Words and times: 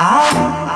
아. 0.00 0.67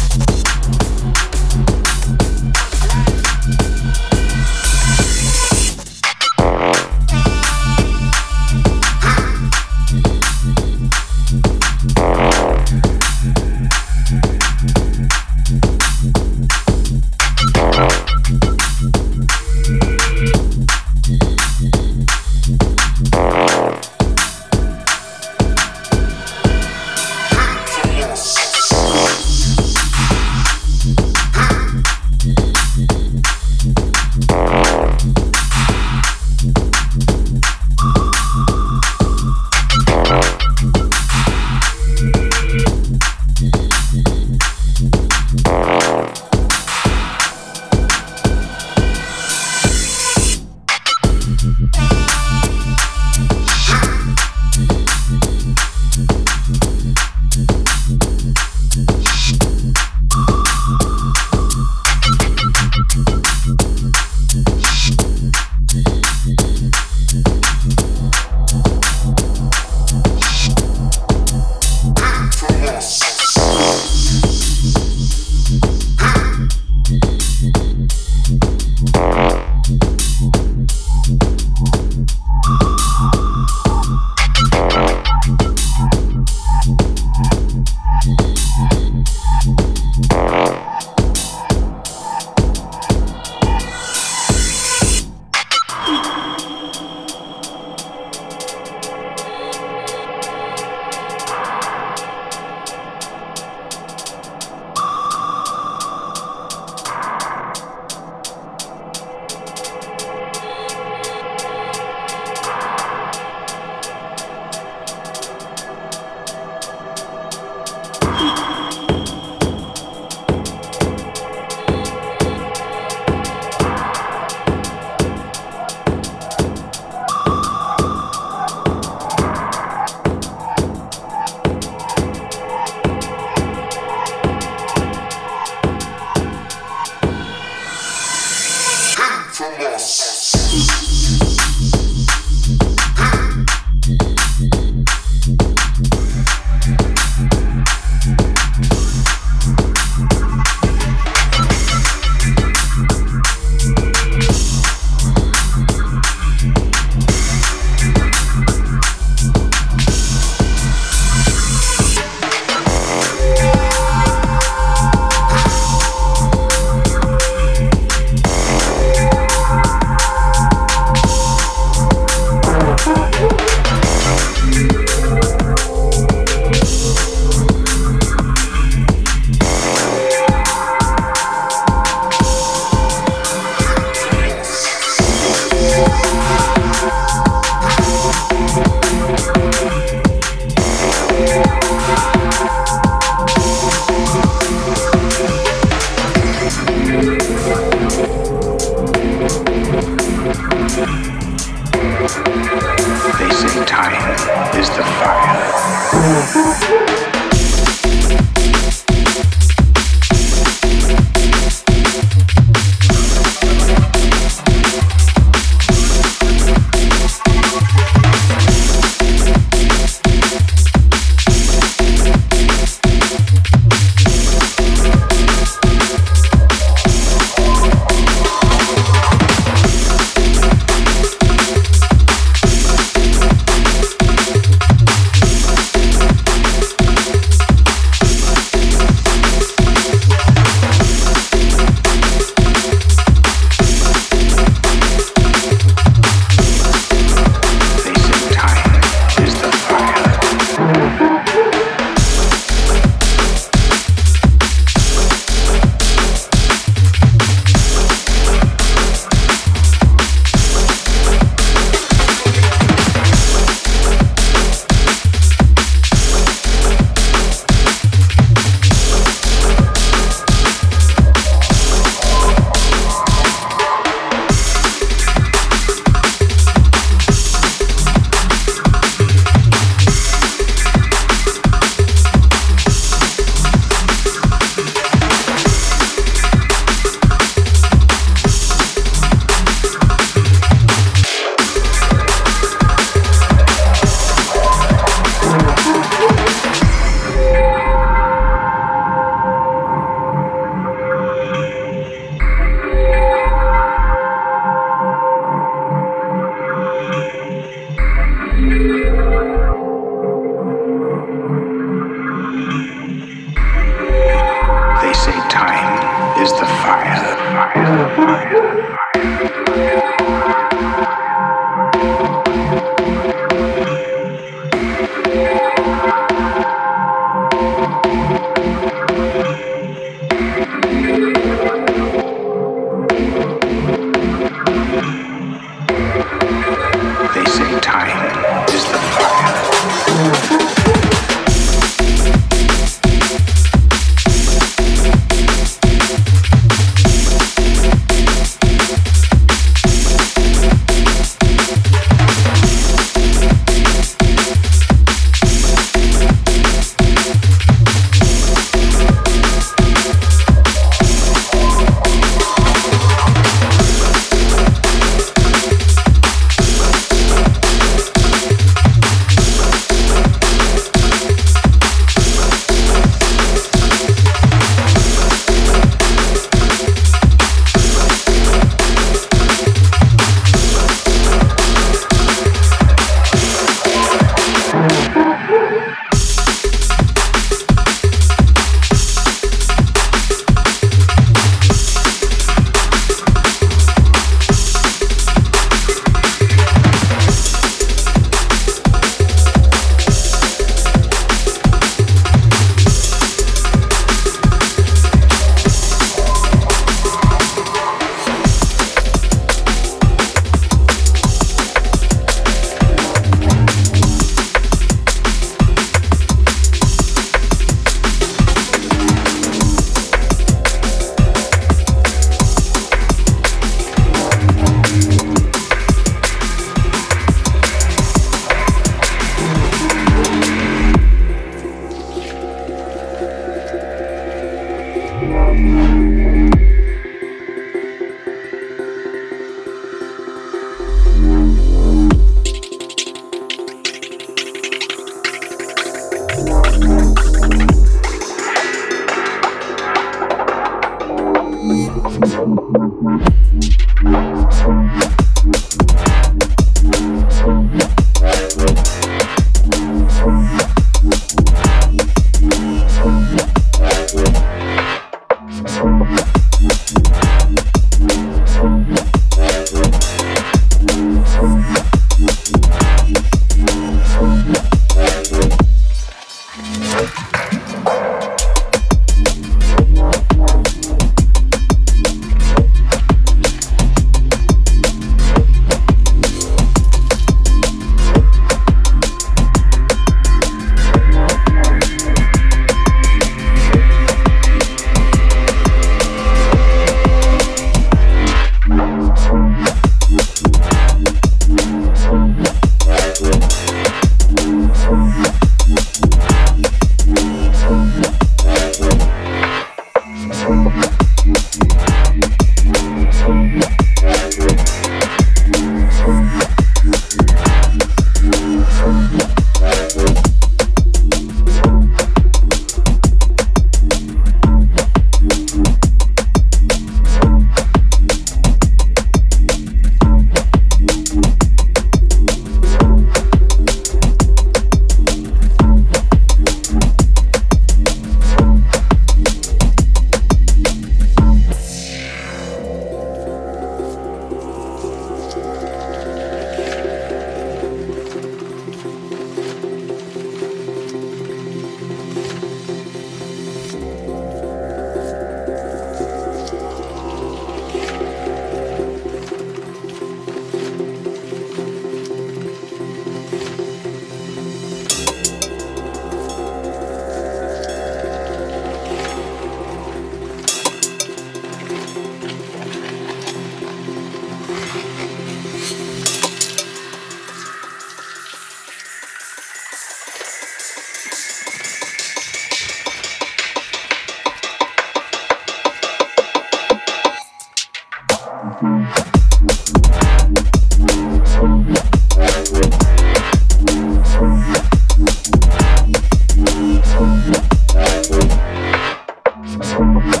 Bye. 599.73 600.00